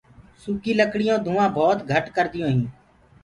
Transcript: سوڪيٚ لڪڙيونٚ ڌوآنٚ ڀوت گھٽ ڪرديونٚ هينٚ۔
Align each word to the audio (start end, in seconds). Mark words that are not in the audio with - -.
سوڪيٚ 0.41 0.77
لڪڙيونٚ 0.79 1.23
ڌوآنٚ 1.25 1.53
ڀوت 1.57 1.79
گھٽ 1.91 2.05
ڪرديونٚ 2.15 2.49
هينٚ۔ 2.51 2.67